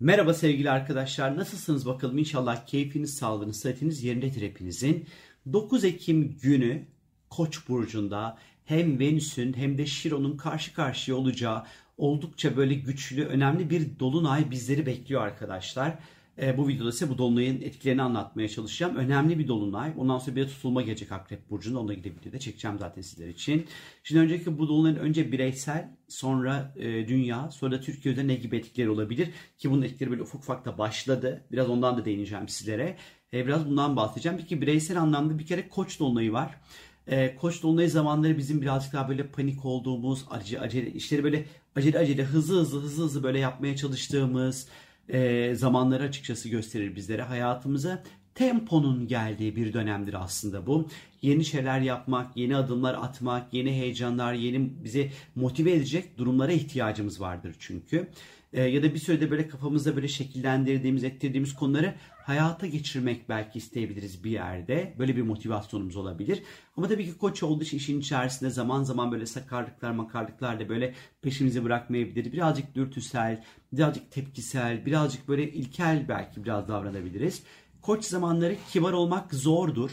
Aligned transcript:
Merhaba 0.00 0.34
sevgili 0.34 0.70
arkadaşlar. 0.70 1.36
Nasılsınız 1.36 1.86
bakalım? 1.86 2.18
İnşallah 2.18 2.66
keyfiniz, 2.66 3.14
sağlığınız, 3.14 3.60
sıhhatiniz 3.60 4.04
yerindedir 4.04 4.42
hepinizin. 4.42 5.06
9 5.52 5.84
Ekim 5.84 6.38
günü 6.42 6.86
Koç 7.30 7.68
burcunda 7.68 8.38
hem 8.64 8.98
Venüs'ün 8.98 9.52
hem 9.52 9.78
de 9.78 9.86
Şiron'un 9.86 10.36
karşı 10.36 10.74
karşıya 10.74 11.16
olacağı 11.16 11.64
oldukça 11.98 12.56
böyle 12.56 12.74
güçlü, 12.74 13.26
önemli 13.26 13.70
bir 13.70 13.98
dolunay 13.98 14.50
bizleri 14.50 14.86
bekliyor 14.86 15.22
arkadaşlar. 15.22 15.98
E, 16.42 16.56
bu 16.56 16.68
videoda 16.68 16.92
size 16.92 17.10
bu 17.10 17.18
dolunayın 17.18 17.60
etkilerini 17.60 18.02
anlatmaya 18.02 18.48
çalışacağım. 18.48 18.96
Önemli 18.96 19.38
bir 19.38 19.48
dolunay. 19.48 19.92
Ondan 19.96 20.18
sonra 20.18 20.36
bir 20.36 20.42
de 20.42 20.48
tutulma 20.48 20.82
gelecek 20.82 21.12
Akrep 21.12 21.50
Burcu'nda. 21.50 21.78
Onunla 21.78 21.94
ilgili 21.94 22.16
videoda 22.16 22.38
çekeceğim 22.38 22.76
zaten 22.78 23.02
sizler 23.02 23.28
için. 23.28 23.66
Şimdi 24.02 24.20
önceki 24.20 24.58
bu 24.58 24.68
dolunayın 24.68 24.96
önce 24.96 25.32
bireysel, 25.32 25.90
sonra 26.08 26.74
e, 26.76 27.08
dünya, 27.08 27.50
sonra 27.50 27.72
da 27.72 27.80
Türkiye'de 27.80 28.26
ne 28.26 28.34
gibi 28.34 28.56
etkileri 28.56 28.90
olabilir? 28.90 29.28
Ki 29.58 29.70
bunun 29.70 29.82
etkileri 29.82 30.10
böyle 30.10 30.22
ufak 30.22 30.40
ufak 30.40 30.64
da 30.64 30.78
başladı. 30.78 31.44
Biraz 31.52 31.68
ondan 31.68 31.98
da 31.98 32.04
değineceğim 32.04 32.48
sizlere. 32.48 32.96
E, 33.32 33.46
biraz 33.46 33.66
bundan 33.66 33.96
bahsedeceğim. 33.96 34.38
Peki 34.38 34.60
bireysel 34.60 35.00
anlamda 35.00 35.38
bir 35.38 35.46
kere 35.46 35.68
koç 35.68 36.00
dolunayı 36.00 36.32
var. 36.32 36.60
E, 37.06 37.36
koç 37.36 37.62
dolunay 37.62 37.88
zamanları 37.88 38.38
bizim 38.38 38.62
birazcık 38.62 38.92
daha 38.92 39.08
böyle 39.08 39.26
panik 39.26 39.64
olduğumuz, 39.64 40.24
acele, 40.30 40.60
acele 40.60 40.92
işleri 40.92 41.24
böyle 41.24 41.44
acele 41.76 41.98
acele 41.98 42.24
hızlı 42.24 42.60
hızlı 42.60 42.82
hızlı 42.82 43.04
hızlı 43.04 43.22
böyle 43.22 43.38
yapmaya 43.38 43.76
çalıştığımız, 43.76 44.68
e, 45.08 45.54
zamanları 45.54 46.02
açıkçası 46.02 46.48
gösterir 46.48 46.96
bizlere. 46.96 47.22
Hayatımıza 47.22 48.02
temponun 48.36 49.08
geldiği 49.08 49.56
bir 49.56 49.72
dönemdir 49.72 50.14
aslında 50.24 50.66
bu. 50.66 50.88
Yeni 51.22 51.44
şeyler 51.44 51.80
yapmak, 51.80 52.36
yeni 52.36 52.56
adımlar 52.56 52.94
atmak, 52.94 53.54
yeni 53.54 53.72
heyecanlar, 53.72 54.34
yeni 54.34 54.84
bizi 54.84 55.10
motive 55.34 55.72
edecek 55.72 56.18
durumlara 56.18 56.52
ihtiyacımız 56.52 57.20
vardır 57.20 57.56
çünkü. 57.58 58.08
E, 58.52 58.62
ya 58.62 58.82
da 58.82 58.94
bir 58.94 58.98
sürede 58.98 59.30
böyle 59.30 59.48
kafamızda 59.48 59.96
böyle 59.96 60.08
şekillendirdiğimiz, 60.08 61.04
ettirdiğimiz 61.04 61.54
konuları 61.54 61.94
hayata 62.24 62.66
geçirmek 62.66 63.28
belki 63.28 63.58
isteyebiliriz 63.58 64.24
bir 64.24 64.30
yerde. 64.30 64.94
Böyle 64.98 65.16
bir 65.16 65.22
motivasyonumuz 65.22 65.96
olabilir. 65.96 66.42
Ama 66.76 66.88
tabii 66.88 67.06
ki 67.06 67.18
koç 67.18 67.42
olduğu 67.42 67.64
için 67.64 67.76
işin 67.76 68.00
içerisinde 68.00 68.50
zaman 68.50 68.82
zaman 68.82 69.12
böyle 69.12 69.26
sakarlıklar 69.26 69.90
makarlıklar 69.90 70.60
da 70.60 70.68
böyle 70.68 70.94
peşimizi 71.22 71.64
bırakmayabilir. 71.64 72.32
Birazcık 72.32 72.74
dürtüsel, 72.74 73.44
birazcık 73.72 74.10
tepkisel, 74.10 74.86
birazcık 74.86 75.28
böyle 75.28 75.52
ilkel 75.52 76.08
belki 76.08 76.44
biraz 76.44 76.68
davranabiliriz. 76.68 77.42
Koç 77.86 78.04
zamanları 78.04 78.56
kibar 78.72 78.92
olmak 78.92 79.34
zordur. 79.34 79.90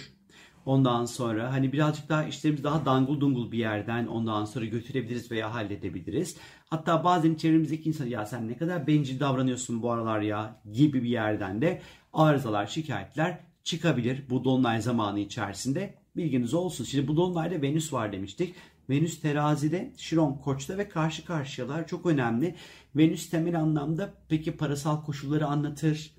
Ondan 0.66 1.06
sonra 1.06 1.54
hani 1.54 1.74
birazcık 1.74 2.10
daha 2.10 2.24
işlerimizi 2.24 2.64
daha 2.64 2.86
dangul 2.86 3.22
dungul 3.22 3.52
bir 3.52 3.58
yerden 3.58 4.08
ondan 4.08 4.46
sonra 4.46 4.66
götürebiliriz 4.66 5.32
veya 5.32 5.54
halledebiliriz. 5.54 6.38
Hatta 6.70 7.04
bazen 7.04 7.36
çevremizdeki 7.36 7.90
insan 7.90 8.06
ya 8.06 8.26
sen 8.26 8.48
ne 8.48 8.58
kadar 8.58 8.88
bencil 8.88 9.20
davranıyorsun 9.20 9.82
bu 9.82 9.92
aralar 9.92 10.22
ya 10.22 10.62
gibi 10.72 11.04
bir 11.04 11.10
yerden 11.10 11.62
de 11.62 11.82
arızalar, 12.14 12.68
şikayetler 12.68 13.40
çıkabilir 13.64 14.24
bu 14.30 14.44
dolunay 14.44 14.82
zamanı 14.82 15.20
içerisinde. 15.20 15.96
Bilginiz 16.16 16.54
olsun. 16.54 16.84
Şimdi 16.84 17.08
bu 17.08 17.16
dolunayda 17.16 17.62
Venüs 17.62 17.94
var 17.94 18.12
demiştik. 18.12 18.56
Venüs 18.90 19.22
terazide, 19.22 19.94
Şiron 19.98 20.34
koçta 20.34 20.78
ve 20.78 20.90
karşı 20.90 21.26
karşıyalar 21.26 21.88
çok 21.88 22.06
önemli. 22.06 22.56
Venüs 22.96 23.30
temel 23.30 23.60
anlamda 23.60 24.14
peki 24.30 24.52
parasal 24.52 25.04
koşulları 25.04 25.48
anlatır, 25.48 26.12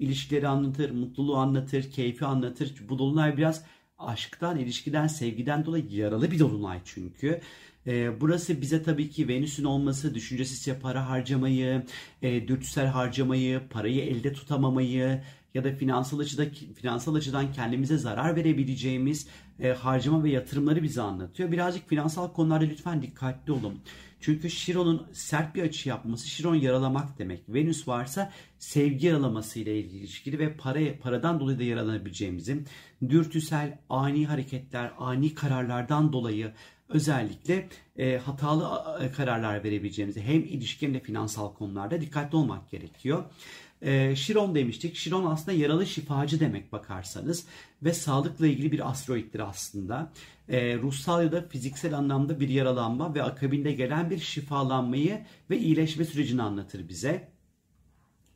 ilişkileri 0.00 0.48
anlatır, 0.48 0.90
mutluluğu 0.90 1.36
anlatır, 1.36 1.90
keyfi 1.90 2.24
anlatır. 2.24 2.74
Bu 2.88 2.98
dolunay 2.98 3.36
biraz 3.36 3.64
aşktan, 3.98 4.58
ilişkiden, 4.58 5.06
sevgiden 5.06 5.66
dolayı 5.66 5.84
yaralı 5.90 6.30
bir 6.30 6.38
dolunay 6.38 6.80
çünkü. 6.84 7.40
E, 7.86 8.20
burası 8.20 8.60
bize 8.60 8.82
tabii 8.82 9.10
ki 9.10 9.28
Venüs'ün 9.28 9.64
olması, 9.64 10.14
düşüncesizce 10.14 10.78
para 10.78 11.08
harcamayı, 11.08 11.82
e, 12.22 12.48
dürtüsel 12.48 12.86
harcamayı, 12.86 13.60
parayı 13.70 14.02
elde 14.02 14.32
tutamamayı 14.32 15.22
ya 15.54 15.64
da 15.64 15.72
finansal 15.72 16.18
açıda 16.18 16.44
finansal 16.74 17.14
açıdan 17.14 17.52
kendimize 17.52 17.98
zarar 17.98 18.36
verebileceğimiz 18.36 19.26
e, 19.60 19.68
harcama 19.68 20.24
ve 20.24 20.30
yatırımları 20.30 20.82
bize 20.82 21.02
anlatıyor. 21.02 21.52
Birazcık 21.52 21.88
finansal 21.88 22.32
konularda 22.32 22.64
lütfen 22.64 23.02
dikkatli 23.02 23.52
olun. 23.52 23.80
Çünkü 24.20 24.50
Şiron'un 24.50 25.06
sert 25.12 25.54
bir 25.54 25.62
açı 25.62 25.88
yapması, 25.88 26.28
Şiron 26.28 26.54
yaralamak 26.54 27.18
demek. 27.18 27.42
Venüs 27.48 27.88
varsa 27.88 28.32
sevgi 28.58 29.06
yaralaması 29.06 29.60
ile 29.60 29.78
ilişkili 29.78 30.38
ve 30.38 30.56
para, 30.56 30.80
paradan 31.02 31.40
dolayı 31.40 31.58
da 31.58 31.62
yaralanabileceğimizin 31.62 32.66
dürtüsel 33.08 33.78
ani 33.90 34.26
hareketler, 34.26 34.92
ani 34.98 35.34
kararlardan 35.34 36.12
dolayı 36.12 36.52
özellikle 36.88 37.68
e, 37.96 38.18
hatalı 38.18 38.80
e, 39.04 39.12
kararlar 39.12 39.64
verebileceğimizi 39.64 40.20
hem 40.20 40.40
ilişki 40.40 40.86
hem 40.86 40.94
de 40.94 41.00
finansal 41.00 41.54
konularda 41.54 42.00
dikkatli 42.00 42.36
olmak 42.36 42.70
gerekiyor. 42.70 43.24
E, 43.82 44.16
Şiron 44.16 44.54
demiştik. 44.54 44.96
Şiron 44.96 45.26
aslında 45.26 45.52
yaralı 45.52 45.86
şifacı 45.86 46.40
demek 46.40 46.72
bakarsanız 46.72 47.46
ve 47.82 47.92
sağlıkla 47.92 48.46
ilgili 48.46 48.72
bir 48.72 48.90
asteroittir 48.90 49.40
aslında. 49.40 50.12
E, 50.48 50.76
ruhsal 50.76 51.24
ya 51.24 51.32
da 51.32 51.48
fiziksel 51.48 51.94
anlamda 51.94 52.40
bir 52.40 52.48
yaralanma 52.48 53.14
ve 53.14 53.22
akabinde 53.22 53.72
gelen 53.72 54.10
bir 54.10 54.18
şifalanmayı 54.18 55.20
ve 55.50 55.58
iyileşme 55.58 56.04
sürecini 56.04 56.42
anlatır 56.42 56.88
bize. 56.88 57.28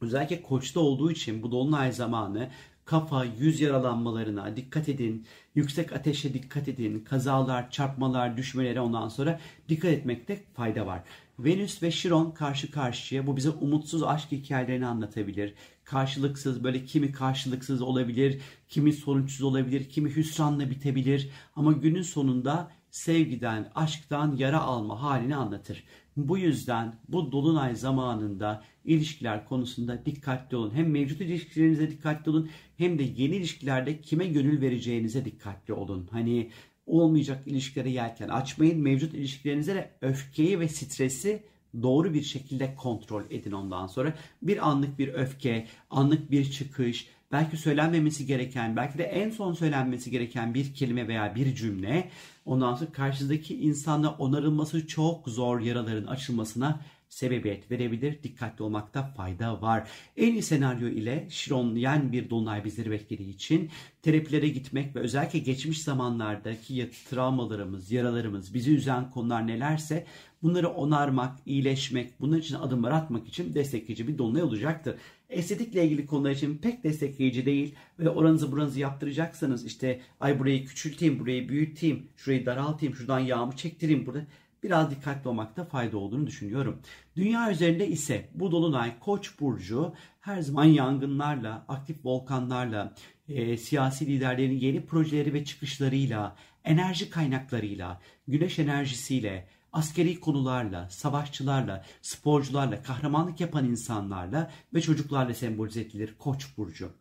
Özellikle 0.01 0.43
koçta 0.43 0.81
olduğu 0.81 1.11
için 1.11 1.43
bu 1.43 1.53
dolunay 1.53 1.93
zamanı 1.93 2.51
kafa, 2.85 3.25
yüz 3.25 3.61
yaralanmalarına 3.61 4.57
dikkat 4.57 4.89
edin. 4.89 5.27
Yüksek 5.55 5.93
ateşe 5.93 6.35
dikkat 6.35 6.69
edin. 6.69 7.01
Kazalar, 7.01 7.71
çarpmalar, 7.71 8.37
düşmelere 8.37 8.81
ondan 8.81 9.09
sonra 9.09 9.41
dikkat 9.69 9.91
etmekte 9.91 10.41
fayda 10.55 10.87
var. 10.87 11.03
Venüs 11.39 11.83
ve 11.83 11.91
Şiron 11.91 12.31
karşı 12.31 12.71
karşıya 12.71 13.27
bu 13.27 13.37
bize 13.37 13.51
umutsuz 13.51 14.03
aşk 14.03 14.33
hikayelerini 14.33 14.87
anlatabilir. 14.87 15.55
Karşılıksız 15.85 16.65
böyle 16.65 16.85
kimi 16.85 17.13
karşılıksız 17.13 17.83
olabilir, 17.83 18.41
kimi 18.69 18.93
sonuçsuz 18.93 19.43
olabilir, 19.43 19.89
kimi 19.89 20.17
hüsranla 20.17 20.71
bitebilir. 20.71 21.31
Ama 21.57 21.73
günün 21.73 22.03
sonunda 22.03 22.71
sevgiden, 22.91 23.71
aşktan 23.75 24.37
yara 24.37 24.61
alma 24.61 25.03
halini 25.03 25.37
anlatır. 25.37 25.85
Bu 26.17 26.39
yüzden 26.39 26.95
bu 27.09 27.33
dolunay 27.33 27.77
zamanında 27.77 28.65
ilişkiler 28.85 29.45
konusunda 29.45 30.07
dikkatli 30.07 30.57
olun. 30.57 30.75
Hem 30.75 30.91
mevcut 30.91 31.21
ilişkilerinize 31.21 31.91
dikkatli 31.91 32.31
olun 32.31 32.51
hem 32.77 32.99
de 32.99 33.03
yeni 33.03 33.37
ilişkilerde 33.37 34.01
kime 34.01 34.27
gönül 34.27 34.61
vereceğinize 34.61 35.25
dikkatli 35.25 35.75
olun. 35.75 36.09
Hani 36.11 36.51
olmayacak 36.87 37.47
ilişkilere 37.47 37.91
yelken 37.91 38.29
açmayın. 38.29 38.81
Mevcut 38.81 39.15
ilişkilerinize 39.15 39.75
de 39.75 39.91
öfkeyi 40.01 40.61
ve 40.61 40.69
stresi 40.69 41.43
doğru 41.83 42.15
bir 42.15 42.23
şekilde 42.23 42.75
kontrol 42.75 43.23
edin 43.31 43.53
ondan 43.53 43.87
sonra. 43.87 44.15
Bir 44.43 44.69
anlık 44.69 44.99
bir 44.99 45.09
öfke, 45.09 45.67
anlık 45.91 46.31
bir 46.31 46.51
çıkış, 46.51 47.09
belki 47.33 47.57
söylenmemesi 47.57 48.27
gereken, 48.27 48.77
belki 48.77 48.99
de 48.99 49.05
en 49.05 49.31
son 49.31 49.55
söylenmesi 49.55 50.11
gereken 50.11 50.55
bir 50.55 50.75
kelime 50.75 51.09
veya 51.09 51.35
bir 51.35 51.55
cümle 51.55 52.11
ondan 52.47 52.75
sonra 52.75 52.93
karşıdaki 52.93 53.57
insanla 53.61 54.11
onarılması 54.11 54.87
çok 54.87 55.29
zor 55.29 55.61
yaraların 55.61 56.07
açılmasına 56.07 56.81
sebebiyet 57.15 57.71
verebilir. 57.71 58.23
Dikkatli 58.23 58.63
olmakta 58.63 59.03
fayda 59.03 59.63
var. 59.63 59.89
En 60.17 60.33
iyi 60.33 60.43
senaryo 60.43 60.89
ile 60.89 61.27
Şiron 61.31 61.75
yen 61.75 62.13
bir 62.13 62.31
dolunay 62.31 62.65
bizleri 62.65 62.91
beklediği 62.91 63.35
için 63.35 63.71
terapilere 64.03 64.49
gitmek 64.49 64.97
ve 64.97 65.01
özellikle 65.01 65.39
geçmiş 65.39 65.83
zamanlardaki 65.83 66.91
travmalarımız, 67.11 67.91
yaralarımız, 67.91 68.55
bizi 68.55 68.75
üzen 68.75 69.11
konular 69.11 69.47
nelerse 69.47 70.07
bunları 70.43 70.69
onarmak, 70.69 71.39
iyileşmek, 71.47 72.21
bunun 72.21 72.39
için 72.39 72.55
adımlar 72.55 72.91
atmak 72.91 73.29
için 73.29 73.55
destekleyici 73.55 74.09
bir 74.09 74.19
dolunay 74.19 74.43
olacaktır. 74.43 74.97
Estetikle 75.31 75.85
ilgili 75.85 76.07
konular 76.07 76.31
için 76.31 76.59
pek 76.59 76.85
destekleyici 76.85 77.47
değil. 77.47 77.75
Böyle 77.99 78.11
oranızı 78.11 78.53
buranızı 78.53 78.81
yaptıracaksanız 78.81 79.65
işte 79.65 80.01
ay 80.21 80.39
burayı 80.39 80.67
küçülteyim, 80.67 81.19
burayı 81.19 81.49
büyüteyim, 81.49 82.09
şurayı 82.17 82.47
daraltayım, 82.47 82.95
şuradan 82.95 83.19
yağımı 83.19 83.57
çektireyim 83.57 84.07
burada 84.07 84.27
biraz 84.65 84.91
dikkatli 84.91 85.29
olmakta 85.29 85.65
fayda 85.65 85.99
olduğunu 85.99 86.27
düşünüyorum. 86.27 86.81
Dünya 87.17 87.51
üzerinde 87.51 87.89
ise 87.89 88.29
bu 88.35 88.53
dolunay 88.53 88.99
Koç 89.01 89.41
burcu 89.41 89.93
her 90.21 90.41
zaman 90.41 90.65
yangınlarla, 90.65 91.65
aktif 91.69 91.97
volkanlarla, 92.05 92.95
e, 93.29 93.57
siyasi 93.57 94.07
liderlerin 94.07 94.59
yeni 94.59 94.87
projeleri 94.87 95.35
ve 95.35 95.45
çıkışlarıyla, 95.45 96.37
enerji 96.65 97.11
kaynaklarıyla, 97.11 98.01
güneş 98.29 98.59
enerjisiyle, 98.59 99.49
askeri 99.73 100.21
konularla, 100.21 100.89
savaşçılarla, 100.89 101.85
sporcularla, 102.03 102.83
kahramanlık 102.83 103.41
yapan 103.41 103.65
insanlarla 103.65 104.51
ve 104.75 104.81
çocuklarla 104.81 105.35
sembolize 105.35 105.81
edilir 105.81 106.15
Koç 106.19 106.59
burcu. 106.59 106.93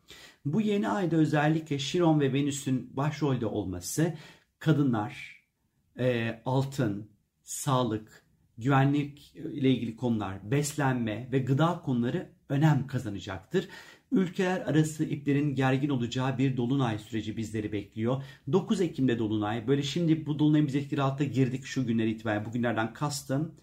Bu 0.45 0.61
yeni 0.61 0.89
ayda 0.89 1.15
özellikle 1.15 1.79
Şiron 1.79 2.19
ve 2.19 2.33
Venüs'ün 2.33 2.97
başrolde 2.97 3.45
olması 3.45 4.13
kadınlar, 4.59 5.43
e, 5.99 6.41
altın, 6.45 7.12
sağlık, 7.43 8.23
güvenlik 8.57 9.35
ile 9.35 9.69
ilgili 9.69 9.95
konular, 9.95 10.51
beslenme 10.51 11.29
ve 11.31 11.39
gıda 11.39 11.81
konuları 11.85 12.29
önem 12.49 12.87
kazanacaktır. 12.87 13.67
Ülkeler 14.11 14.61
arası 14.61 15.03
iplerin 15.05 15.55
gergin 15.55 15.89
olacağı 15.89 16.37
bir 16.37 16.57
dolunay 16.57 16.97
süreci 16.99 17.37
bizleri 17.37 17.71
bekliyor. 17.71 18.23
9 18.51 18.81
Ekim'de 18.81 19.19
dolunay. 19.19 19.67
Böyle 19.67 19.83
şimdi 19.83 20.25
bu 20.25 20.39
dolunayın 20.39 20.67
biz 20.67 20.75
etkili 20.75 21.31
girdik 21.31 21.65
şu 21.65 21.87
günler 21.87 22.07
itibaren. 22.07 22.45
Bugünlerden 22.45 22.93
kastım 22.93 23.55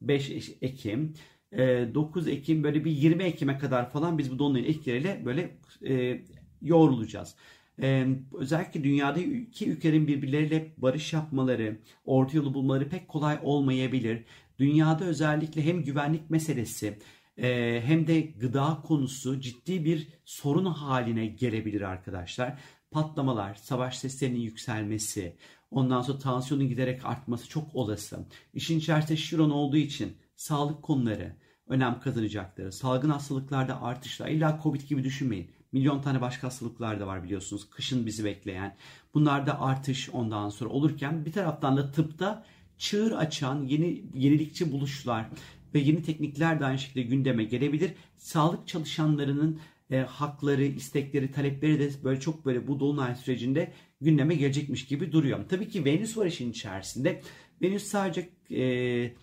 5 0.00 0.30
Ekim. 0.60 1.14
e, 1.52 1.58
9 1.94 2.28
Ekim 2.28 2.64
böyle 2.64 2.84
bir 2.84 2.90
20 2.90 3.22
Ekim'e 3.22 3.58
kadar 3.58 3.90
falan 3.90 4.18
biz 4.18 4.32
bu 4.32 4.38
dolunayın 4.38 4.64
etkileriyle 4.64 5.22
böyle 5.24 5.56
e, 5.88 6.22
yoğrulacağız. 6.62 7.36
Ee, 7.82 8.06
özellikle 8.32 8.84
dünyada 8.84 9.20
iki 9.20 9.70
ülkenin 9.70 10.06
birbirleriyle 10.06 10.74
barış 10.76 11.12
yapmaları, 11.12 11.78
orta 12.04 12.36
yolu 12.36 12.54
bulmaları 12.54 12.88
pek 12.88 13.08
kolay 13.08 13.38
olmayabilir. 13.42 14.24
Dünyada 14.58 15.04
özellikle 15.04 15.64
hem 15.64 15.82
güvenlik 15.82 16.30
meselesi 16.30 16.98
e, 17.38 17.80
hem 17.84 18.06
de 18.06 18.20
gıda 18.20 18.82
konusu 18.84 19.40
ciddi 19.40 19.84
bir 19.84 20.08
sorun 20.24 20.64
haline 20.64 21.26
gelebilir 21.26 21.80
arkadaşlar. 21.80 22.58
Patlamalar, 22.90 23.54
savaş 23.54 23.98
seslerinin 23.98 24.40
yükselmesi, 24.40 25.36
ondan 25.70 26.02
sonra 26.02 26.18
tansiyonun 26.18 26.68
giderek 26.68 27.06
artması 27.06 27.48
çok 27.48 27.74
olası. 27.74 28.18
İşin 28.54 28.78
içerisinde 28.78 29.16
Şiron 29.16 29.50
olduğu 29.50 29.76
için 29.76 30.16
sağlık 30.36 30.82
konuları 30.82 31.36
önem 31.66 32.00
kazanacaktır. 32.00 32.70
Salgın 32.70 33.10
hastalıklarda 33.10 33.82
artışlar, 33.82 34.28
illa 34.28 34.60
Covid 34.62 34.80
gibi 34.80 35.04
düşünmeyin. 35.04 35.50
Milyon 35.72 36.02
tane 36.02 36.20
başka 36.20 36.46
hastalıklar 36.46 37.00
da 37.00 37.06
var 37.06 37.24
biliyorsunuz. 37.24 37.70
Kışın 37.70 38.06
bizi 38.06 38.24
bekleyen. 38.24 38.76
Bunlarda 39.14 39.60
artış 39.60 40.10
ondan 40.10 40.48
sonra 40.48 40.70
olurken 40.70 41.24
bir 41.24 41.32
taraftan 41.32 41.76
da 41.76 41.92
tıpta 41.92 42.44
çığır 42.78 43.12
açan 43.12 43.64
yeni 43.64 44.04
yenilikçi 44.14 44.72
buluşlar 44.72 45.26
ve 45.74 45.78
yeni 45.78 46.02
teknikler 46.02 46.60
de 46.60 46.64
aynı 46.64 46.78
şekilde 46.78 47.02
gündeme 47.02 47.44
gelebilir. 47.44 47.92
Sağlık 48.16 48.68
çalışanlarının 48.68 49.60
e, 49.90 49.98
hakları, 49.98 50.64
istekleri, 50.64 51.32
talepleri 51.32 51.80
de 51.80 51.90
böyle 52.04 52.20
çok 52.20 52.46
böyle 52.46 52.66
bu 52.66 52.80
dolunay 52.80 53.14
sürecinde 53.14 53.72
gündeme 54.00 54.34
gelecekmiş 54.34 54.86
gibi 54.86 55.12
duruyor. 55.12 55.48
Tabii 55.48 55.68
ki 55.68 55.84
Venüs 55.84 56.16
var 56.16 56.26
işin 56.26 56.50
içerisinde. 56.50 57.22
Venüs 57.62 57.84
sadece 57.84 58.30
e, 58.50 59.14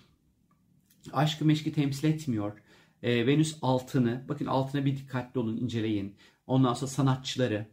aşkı 1.13 1.45
meşki 1.45 1.73
temsil 1.73 2.07
etmiyor. 2.07 2.61
E, 3.03 3.27
Venüs 3.27 3.57
altını, 3.61 4.25
bakın 4.29 4.45
altına 4.45 4.85
bir 4.85 4.97
dikkatli 4.97 5.39
olun, 5.39 5.57
inceleyin. 5.57 6.15
Ondan 6.49 6.73
sonra 6.73 6.91
sanatçıları 6.91 7.65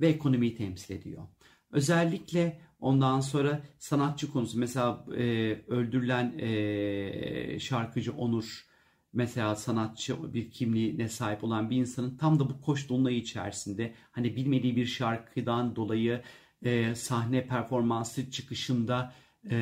ve 0.00 0.08
ekonomiyi 0.08 0.56
temsil 0.56 0.94
ediyor. 0.94 1.22
Özellikle 1.70 2.60
ondan 2.80 3.20
sonra 3.20 3.62
sanatçı 3.78 4.32
konusu 4.32 4.58
mesela 4.58 5.04
e, 5.16 5.22
öldürülen 5.68 6.38
e, 6.38 7.58
şarkıcı 7.58 8.12
Onur 8.12 8.66
mesela 9.12 9.56
sanatçı 9.56 10.34
bir 10.34 10.50
kimliğine 10.50 11.08
sahip 11.08 11.44
olan 11.44 11.70
bir 11.70 11.76
insanın 11.76 12.16
tam 12.16 12.40
da 12.40 12.50
bu 12.50 12.60
koş 12.60 12.88
dolunayı 12.88 13.16
içerisinde 13.16 13.94
hani 14.10 14.36
bilmediği 14.36 14.76
bir 14.76 14.86
şarkıdan 14.86 15.76
dolayı 15.76 16.22
e, 16.62 16.94
sahne 16.94 17.46
performansı 17.46 18.30
çıkışında 18.30 19.14
e, 19.50 19.56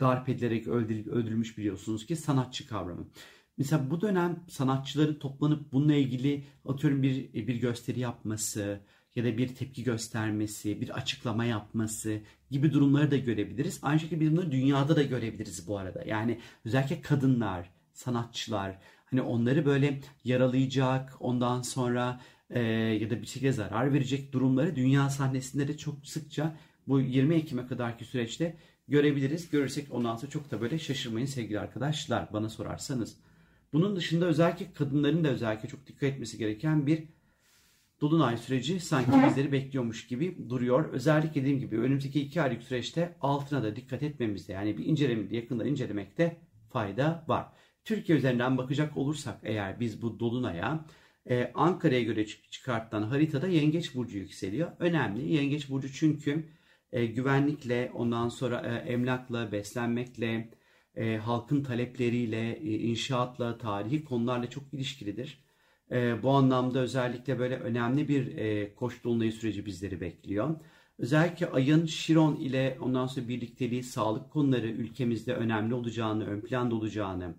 darp 0.00 0.28
edilerek 0.28 0.68
öldürülmüş 0.68 1.58
biliyorsunuz 1.58 2.06
ki 2.06 2.16
sanatçı 2.16 2.68
kavramı. 2.68 3.06
Mesela 3.58 3.90
bu 3.90 4.00
dönem 4.00 4.44
sanatçıların 4.48 5.18
toplanıp 5.18 5.72
bununla 5.72 5.94
ilgili 5.94 6.44
atıyorum 6.64 7.02
bir 7.02 7.32
bir 7.32 7.56
gösteri 7.56 8.00
yapması 8.00 8.80
ya 9.16 9.24
da 9.24 9.38
bir 9.38 9.54
tepki 9.54 9.82
göstermesi, 9.82 10.80
bir 10.80 10.88
açıklama 10.88 11.44
yapması 11.44 12.20
gibi 12.50 12.72
durumları 12.72 13.10
da 13.10 13.16
görebiliriz. 13.16 13.78
Aynı 13.82 14.00
şekilde 14.00 14.20
biz 14.20 14.32
bunları 14.32 14.52
dünyada 14.52 14.96
da 14.96 15.02
görebiliriz 15.02 15.68
bu 15.68 15.78
arada. 15.78 16.04
Yani 16.06 16.40
özellikle 16.64 17.00
kadınlar, 17.00 17.70
sanatçılar 17.92 18.78
hani 19.04 19.22
onları 19.22 19.66
böyle 19.66 20.00
yaralayacak, 20.24 21.16
ondan 21.20 21.62
sonra 21.62 22.20
e, 22.50 22.60
ya 23.00 23.10
da 23.10 23.22
bir 23.22 23.26
şekilde 23.26 23.52
zarar 23.52 23.92
verecek 23.92 24.32
durumları 24.32 24.76
dünya 24.76 25.10
sahnesinde 25.10 25.68
de 25.68 25.76
çok 25.76 26.06
sıkça 26.06 26.56
bu 26.88 27.00
20 27.00 27.34
Ekim'e 27.34 27.66
kadarki 27.66 28.04
süreçte 28.04 28.56
görebiliriz. 28.88 29.50
Görürsek 29.50 29.94
ondan 29.94 30.16
sonra 30.16 30.30
çok 30.30 30.50
da 30.50 30.60
böyle 30.60 30.78
şaşırmayın 30.78 31.26
sevgili 31.26 31.60
arkadaşlar 31.60 32.32
bana 32.32 32.48
sorarsanız. 32.48 33.16
Bunun 33.74 33.96
dışında 33.96 34.26
özellikle 34.26 34.72
kadınların 34.72 35.24
da 35.24 35.28
özellikle 35.28 35.68
çok 35.68 35.86
dikkat 35.86 36.02
etmesi 36.02 36.38
gereken 36.38 36.86
bir 36.86 37.04
dolunay 38.00 38.36
süreci 38.36 38.80
sanki 38.80 39.10
bizleri 39.26 39.52
bekliyormuş 39.52 40.06
gibi 40.06 40.48
duruyor. 40.48 40.92
Özellikle 40.92 41.40
dediğim 41.40 41.58
gibi 41.58 41.78
önümüzdeki 41.78 42.20
iki 42.20 42.42
aylık 42.42 42.62
süreçte 42.62 43.16
altına 43.20 43.62
da 43.62 43.76
dikkat 43.76 44.02
etmemizde 44.02 44.52
yani 44.52 44.78
bir 44.78 44.84
incelemede 44.84 45.36
yakından 45.36 45.66
incelemekte 45.66 46.36
fayda 46.72 47.24
var. 47.28 47.46
Türkiye 47.84 48.18
üzerinden 48.18 48.58
bakacak 48.58 48.96
olursak 48.96 49.38
eğer 49.42 49.80
biz 49.80 50.02
bu 50.02 50.20
dolunaya 50.20 50.86
e, 51.30 51.52
Ankara'ya 51.54 52.02
göre 52.02 52.26
çıkartılan 52.26 53.02
haritada 53.02 53.48
Yengeç 53.48 53.94
Burcu 53.94 54.18
yükseliyor. 54.18 54.70
Önemli 54.78 55.32
Yengeç 55.32 55.70
Burcu 55.70 55.92
çünkü 55.92 56.48
e, 56.92 57.06
güvenlikle 57.06 57.90
ondan 57.94 58.28
sonra 58.28 58.60
e, 58.60 58.92
emlakla, 58.92 59.52
beslenmekle, 59.52 60.50
e, 60.96 61.16
halkın 61.16 61.62
talepleriyle, 61.62 62.52
e, 62.52 62.78
inşaatla, 62.78 63.58
tarihi 63.58 64.04
konularla 64.04 64.50
çok 64.50 64.64
ilişkilidir. 64.72 65.44
E, 65.90 66.22
bu 66.22 66.30
anlamda 66.30 66.78
özellikle 66.78 67.38
böyle 67.38 67.56
önemli 67.56 68.08
bir 68.08 68.36
e, 68.36 68.74
koç 68.74 69.04
dolunayı 69.04 69.32
süreci 69.32 69.66
bizleri 69.66 70.00
bekliyor. 70.00 70.56
Özellikle 70.98 71.50
ayın 71.50 71.86
Şiron 71.86 72.36
ile 72.36 72.78
ondan 72.80 73.06
sonra 73.06 73.28
birlikteliği 73.28 73.82
sağlık 73.82 74.30
konuları 74.30 74.66
ülkemizde 74.68 75.34
önemli 75.34 75.74
olacağını, 75.74 76.26
ön 76.26 76.40
planda 76.40 76.74
olacağını, 76.74 77.34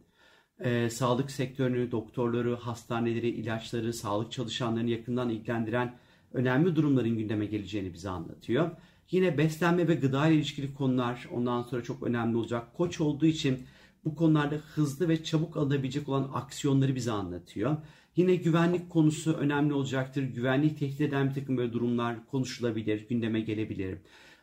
e, 0.59 0.89
sağlık 0.89 1.31
sektörünü, 1.31 1.91
doktorları, 1.91 2.55
hastaneleri, 2.55 3.29
ilaçları, 3.29 3.93
sağlık 3.93 4.31
çalışanlarını 4.31 4.89
yakından 4.89 5.29
ilgilendiren 5.29 5.97
önemli 6.33 6.75
durumların 6.75 7.17
gündeme 7.17 7.45
geleceğini 7.45 7.93
bize 7.93 8.09
anlatıyor. 8.09 8.71
Yine 9.11 9.37
beslenme 9.37 9.87
ve 9.87 9.95
gıda 9.95 10.27
ile 10.27 10.35
ilişkili 10.35 10.73
konular 10.73 11.27
ondan 11.31 11.63
sonra 11.63 11.83
çok 11.83 12.03
önemli 12.03 12.37
olacak. 12.37 12.73
Koç 12.73 13.01
olduğu 13.01 13.25
için 13.25 13.67
bu 14.05 14.15
konularda 14.15 14.55
hızlı 14.55 15.09
ve 15.09 15.23
çabuk 15.23 15.57
alınabilecek 15.57 16.09
olan 16.09 16.31
aksiyonları 16.33 16.95
bize 16.95 17.11
anlatıyor. 17.11 17.77
Yine 18.15 18.35
güvenlik 18.35 18.89
konusu 18.89 19.33
önemli 19.33 19.73
olacaktır. 19.73 20.23
Güvenliği 20.23 20.75
tehdit 20.75 21.01
eden 21.01 21.29
bir 21.29 21.33
takım 21.33 21.57
böyle 21.57 21.73
durumlar 21.73 22.27
konuşulabilir, 22.27 23.07
gündeme 23.09 23.39
gelebilir. 23.41 23.97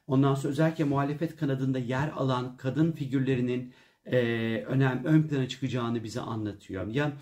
Ondan 0.06 0.34
sonra 0.34 0.52
özellikle 0.52 0.84
muhalefet 0.84 1.36
kanadında 1.36 1.78
yer 1.78 2.08
alan 2.16 2.56
kadın 2.56 2.92
figürlerinin 2.92 3.72
e, 4.06 4.18
önem 4.68 5.04
ön 5.04 5.22
plana 5.22 5.48
çıkacağını 5.48 6.04
bize 6.04 6.20
anlatıyor. 6.20 6.86
Ya 6.86 7.12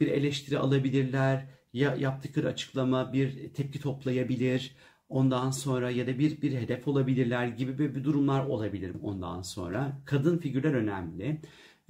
bir 0.00 0.06
eleştiri 0.06 0.58
alabilirler, 0.58 1.46
ya 1.72 1.94
yaptıkları 1.94 2.48
açıklama 2.48 3.12
bir 3.12 3.54
tepki 3.54 3.80
toplayabilir. 3.80 4.76
Ondan 5.10 5.50
sonra 5.50 5.90
ya 5.90 6.06
da 6.06 6.18
bir 6.18 6.42
bir 6.42 6.52
hedef 6.52 6.88
olabilirler 6.88 7.46
gibi 7.46 7.78
bir, 7.78 8.04
durumlar 8.04 8.46
olabilir 8.46 8.92
ondan 9.02 9.42
sonra. 9.42 9.92
Kadın 10.04 10.38
figürler 10.38 10.74
önemli. 10.74 11.40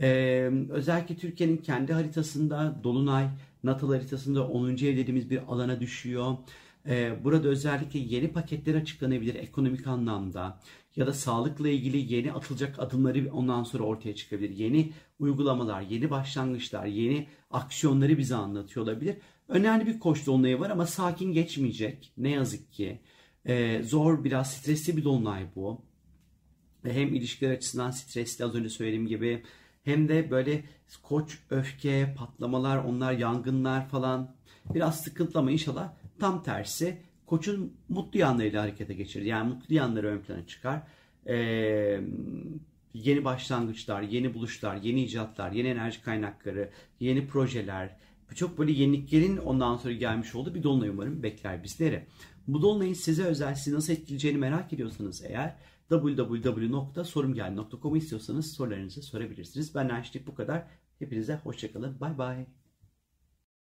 Ee, 0.00 0.50
özellikle 0.70 1.16
Türkiye'nin 1.16 1.56
kendi 1.56 1.92
haritasında 1.92 2.80
Dolunay 2.84 3.28
natal 3.64 3.88
haritasında 3.88 4.48
10. 4.48 4.70
ev 4.70 4.96
dediğimiz 4.96 5.30
bir 5.30 5.40
alana 5.48 5.80
düşüyor. 5.80 6.36
Ee, 6.86 7.12
burada 7.24 7.48
özellikle 7.48 7.98
yeni 7.98 8.28
paketler 8.28 8.74
açıklanabilir 8.74 9.34
ekonomik 9.34 9.86
anlamda 9.86 10.60
ya 10.96 11.06
da 11.06 11.12
sağlıkla 11.12 11.68
ilgili 11.68 12.14
yeni 12.14 12.32
atılacak 12.32 12.78
adımları 12.78 13.32
ondan 13.32 13.64
sonra 13.64 13.84
ortaya 13.84 14.14
çıkabilir. 14.14 14.50
Yeni 14.56 14.92
uygulamalar, 15.18 15.80
yeni 15.80 16.10
başlangıçlar, 16.10 16.86
yeni 16.86 17.28
aksiyonları 17.50 18.18
bize 18.18 18.34
anlatıyor 18.34 18.86
olabilir. 18.86 19.16
Önemli 19.48 19.86
bir 19.86 19.98
koç 19.98 20.26
dolunayı 20.26 20.60
var 20.60 20.70
ama 20.70 20.86
sakin 20.86 21.32
geçmeyecek. 21.32 22.12
Ne 22.16 22.30
yazık 22.30 22.72
ki. 22.72 23.00
Ee, 23.46 23.82
zor, 23.82 24.24
biraz 24.24 24.52
stresli 24.52 24.96
bir 24.96 25.04
dolunay 25.04 25.46
bu. 25.56 25.82
Hem 26.82 27.14
ilişkiler 27.14 27.50
açısından 27.50 27.90
stresli 27.90 28.44
az 28.44 28.54
önce 28.54 28.68
söylediğim 28.68 29.06
gibi 29.06 29.42
hem 29.84 30.08
de 30.08 30.30
böyle 30.30 30.64
koç 31.02 31.38
öfke, 31.50 32.14
patlamalar, 32.18 32.84
onlar 32.84 33.12
yangınlar 33.12 33.88
falan 33.88 34.34
biraz 34.74 35.02
sıkıntılı 35.02 35.38
ama 35.38 35.50
inşallah 35.50 35.92
tam 36.18 36.42
tersi 36.42 36.98
koçun 37.26 37.76
mutlu 37.88 38.20
yanlarıyla 38.20 38.62
harekete 38.62 38.94
geçirir. 38.94 39.24
Yani 39.24 39.48
mutlu 39.48 39.74
yanları 39.74 40.06
ön 40.06 40.18
plana 40.18 40.46
çıkar. 40.46 40.82
Ee, 41.26 42.00
yeni 42.94 43.24
başlangıçlar, 43.24 44.02
yeni 44.02 44.34
buluşlar, 44.34 44.76
yeni 44.76 45.04
icatlar, 45.04 45.52
yeni 45.52 45.68
enerji 45.68 46.02
kaynakları, 46.02 46.70
yeni 47.00 47.26
projeler, 47.26 47.96
birçok 48.30 48.58
böyle 48.58 48.72
yeniliklerin 48.72 49.36
ondan 49.36 49.76
sonra 49.76 49.94
gelmiş 49.94 50.34
olduğu 50.34 50.54
bir 50.54 50.62
dolunay 50.62 50.88
umarım 50.88 51.22
bekler 51.22 51.64
bizleri. 51.64 52.06
Bu 52.48 52.62
dolunayın 52.62 52.94
size 52.94 53.24
özel 53.24 53.54
sizi 53.54 53.76
nasıl 53.76 53.92
etkileyeceğini 53.92 54.38
merak 54.38 54.72
ediyorsanız 54.72 55.24
eğer 55.24 55.56
www.sorumgel.com 55.88 57.96
istiyorsanız 57.96 58.52
sorularınızı 58.52 59.02
sorabilirsiniz. 59.02 59.74
Ben 59.74 59.88
Ayşe 59.88 60.26
bu 60.26 60.34
kadar. 60.34 60.66
Hepinize 60.98 61.36
hoşçakalın. 61.36 62.00
Bay 62.00 62.18
bay. 62.18 62.46